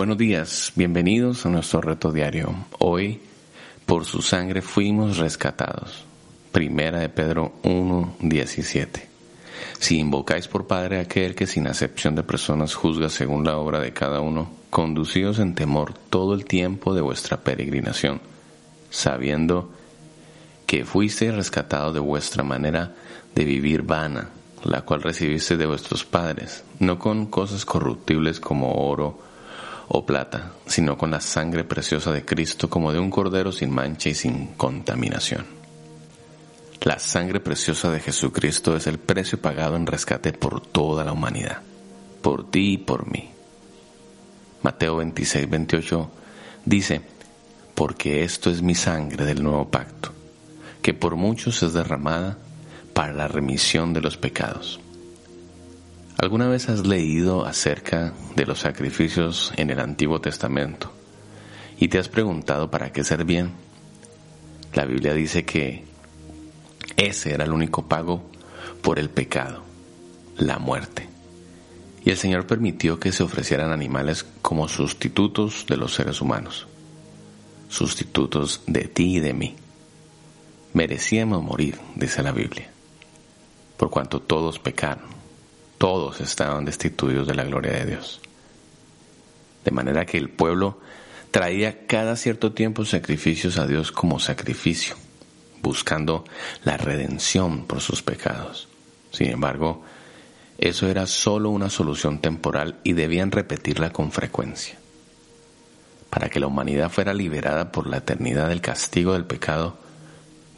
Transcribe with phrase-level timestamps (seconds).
[0.00, 2.54] Buenos días, bienvenidos a nuestro reto diario.
[2.78, 3.20] Hoy,
[3.84, 6.06] por su sangre fuimos rescatados.
[6.52, 9.08] Primera de Pedro 1, 17.
[9.78, 13.92] Si invocáis por Padre aquel que sin acepción de personas juzga según la obra de
[13.92, 18.22] cada uno, conducíos en temor todo el tiempo de vuestra peregrinación,
[18.88, 19.70] sabiendo
[20.64, 22.94] que fuisteis rescatados de vuestra manera
[23.34, 24.30] de vivir vana,
[24.64, 29.28] la cual recibiste de vuestros padres, no con cosas corruptibles como oro,
[29.92, 34.08] o plata, sino con la sangre preciosa de Cristo como de un cordero sin mancha
[34.08, 35.44] y sin contaminación.
[36.82, 41.62] La sangre preciosa de Jesucristo es el precio pagado en rescate por toda la humanidad,
[42.22, 43.30] por ti y por mí.
[44.62, 46.10] Mateo 26, 28
[46.64, 47.00] dice,
[47.74, 50.12] porque esto es mi sangre del nuevo pacto,
[50.82, 52.38] que por muchos es derramada
[52.94, 54.78] para la remisión de los pecados.
[56.20, 60.92] ¿Alguna vez has leído acerca de los sacrificios en el Antiguo Testamento
[61.78, 63.52] y te has preguntado para qué servían?
[64.74, 65.86] La Biblia dice que
[66.98, 68.30] ese era el único pago
[68.82, 69.62] por el pecado,
[70.36, 71.08] la muerte.
[72.04, 76.66] Y el Señor permitió que se ofrecieran animales como sustitutos de los seres humanos,
[77.70, 79.56] sustitutos de ti y de mí.
[80.74, 82.70] Merecíamos morir, dice la Biblia,
[83.78, 85.19] por cuanto todos pecaron
[85.80, 88.20] todos estaban destituidos de la gloria de Dios.
[89.64, 90.78] De manera que el pueblo
[91.30, 94.94] traía cada cierto tiempo sacrificios a Dios como sacrificio,
[95.62, 96.26] buscando
[96.64, 98.68] la redención por sus pecados.
[99.10, 99.82] Sin embargo,
[100.58, 104.78] eso era solo una solución temporal y debían repetirla con frecuencia.
[106.10, 109.78] Para que la humanidad fuera liberada por la eternidad del castigo del pecado,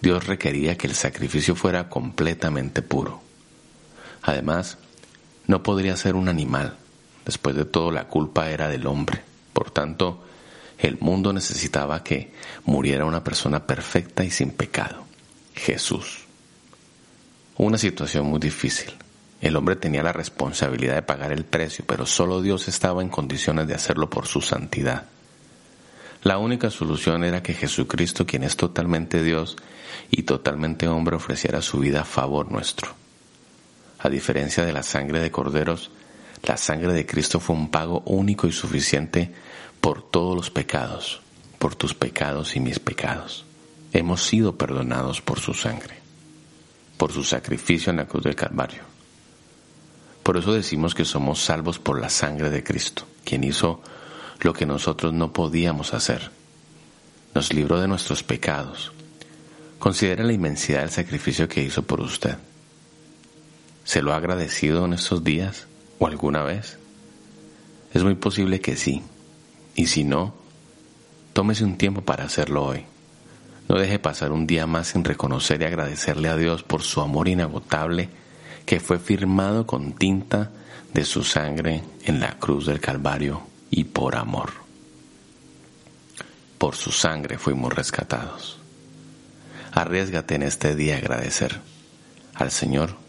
[0.00, 3.22] Dios requería que el sacrificio fuera completamente puro.
[4.22, 4.78] Además,
[5.46, 6.76] no podría ser un animal.
[7.24, 9.22] Después de todo, la culpa era del hombre.
[9.52, 10.24] Por tanto,
[10.78, 12.32] el mundo necesitaba que
[12.64, 15.04] muriera una persona perfecta y sin pecado,
[15.54, 16.24] Jesús.
[17.56, 18.92] Una situación muy difícil.
[19.40, 23.66] El hombre tenía la responsabilidad de pagar el precio, pero solo Dios estaba en condiciones
[23.66, 25.06] de hacerlo por su santidad.
[26.22, 29.56] La única solución era que Jesucristo, quien es totalmente Dios
[30.10, 33.01] y totalmente hombre, ofreciera su vida a favor nuestro.
[34.02, 35.92] A diferencia de la sangre de corderos,
[36.42, 39.32] la sangre de Cristo fue un pago único y suficiente
[39.80, 41.20] por todos los pecados,
[41.60, 43.44] por tus pecados y mis pecados.
[43.92, 45.94] Hemos sido perdonados por su sangre,
[46.96, 48.82] por su sacrificio en la cruz del Calvario.
[50.24, 53.82] Por eso decimos que somos salvos por la sangre de Cristo, quien hizo
[54.40, 56.32] lo que nosotros no podíamos hacer.
[57.36, 58.92] Nos libró de nuestros pecados.
[59.78, 62.36] Considera la inmensidad del sacrificio que hizo por usted.
[63.84, 65.66] ¿Se lo ha agradecido en estos días
[65.98, 66.78] o alguna vez?
[67.92, 69.02] Es muy posible que sí.
[69.74, 70.34] Y si no,
[71.32, 72.84] tómese un tiempo para hacerlo hoy.
[73.68, 77.28] No deje pasar un día más sin reconocer y agradecerle a Dios por su amor
[77.28, 78.08] inagotable
[78.66, 80.50] que fue firmado con tinta
[80.92, 84.50] de su sangre en la cruz del Calvario y por amor.
[86.58, 88.58] Por su sangre fuimos rescatados.
[89.72, 91.60] Arriesgate en este día a agradecer
[92.34, 93.01] al Señor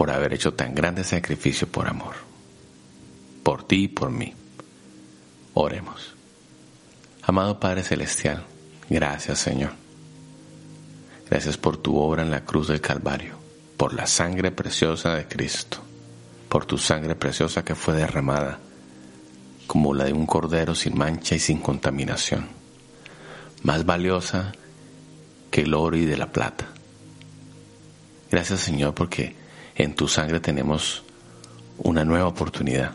[0.00, 2.14] por haber hecho tan grande sacrificio por amor,
[3.42, 4.32] por ti y por mí.
[5.52, 6.14] Oremos.
[7.20, 8.46] Amado Padre Celestial,
[8.88, 9.72] gracias Señor.
[11.28, 13.34] Gracias por tu obra en la cruz del Calvario,
[13.76, 15.82] por la sangre preciosa de Cristo,
[16.48, 18.58] por tu sangre preciosa que fue derramada
[19.66, 22.48] como la de un cordero sin mancha y sin contaminación,
[23.64, 24.52] más valiosa
[25.50, 26.68] que el oro y de la plata.
[28.30, 29.38] Gracias Señor porque
[29.82, 31.02] en tu sangre tenemos
[31.78, 32.92] una nueva oportunidad.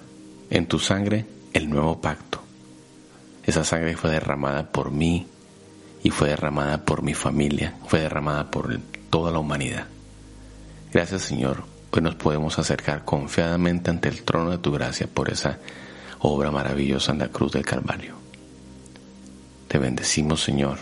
[0.52, 2.40] En tu sangre el nuevo pacto.
[3.44, 5.26] Esa sangre fue derramada por mí
[6.04, 8.80] y fue derramada por mi familia, fue derramada por
[9.10, 9.88] toda la humanidad.
[10.94, 15.58] Gracias Señor, hoy nos podemos acercar confiadamente ante el trono de tu gracia por esa
[16.20, 18.14] obra maravillosa en la cruz del Calvario.
[19.68, 20.78] Te bendecimos Señor,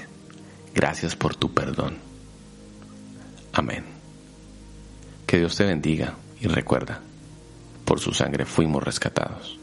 [0.75, 1.97] gracias por tu perdón.
[3.53, 4.02] Amén.
[5.33, 6.99] Que Dios te bendiga y recuerda,
[7.85, 9.57] por su sangre fuimos rescatados.